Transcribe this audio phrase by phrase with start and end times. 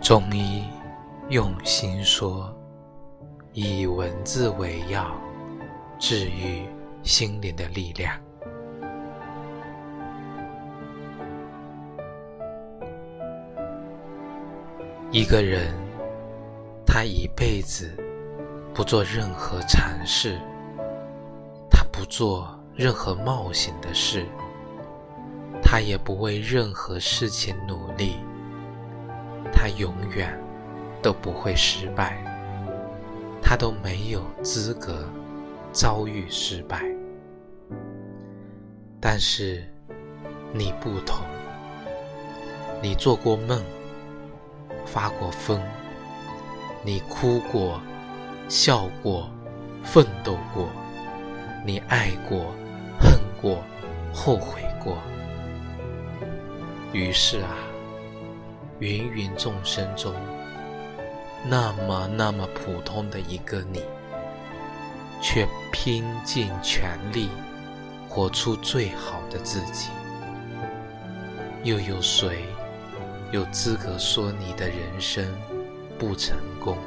[0.00, 0.64] 中医
[1.28, 2.50] 用心说，
[3.52, 5.12] 以文字为药，
[5.98, 6.62] 治愈
[7.02, 8.18] 心灵的力量。
[15.10, 15.74] 一个人，
[16.86, 17.94] 他一辈子
[18.72, 20.38] 不做任何尝试，
[21.70, 24.24] 他不做任何冒险的事，
[25.62, 28.16] 他也不为任何事情努力，
[29.60, 30.38] 他永远
[31.02, 32.16] 都不会失败，
[33.42, 35.04] 他都没有资格
[35.72, 36.84] 遭遇失败。
[39.00, 39.64] 但是
[40.52, 41.26] 你不同，
[42.80, 43.60] 你做过梦。
[44.86, 45.60] 发过疯，
[46.82, 47.78] 你哭过，
[48.48, 49.28] 笑过，
[49.82, 50.68] 奋斗过，
[51.66, 52.54] 你爱过，
[52.98, 53.62] 恨过，
[54.14, 54.96] 后悔过。
[56.92, 57.54] 于是啊，
[58.80, 60.14] 芸芸众生中，
[61.48, 63.82] 那么那么普通的一个你，
[65.20, 67.28] 却拼尽全力
[68.08, 69.90] 活出最好的自己。
[71.64, 72.44] 又有谁？
[73.32, 75.26] 有资格说你的人生
[75.98, 76.78] 不成功？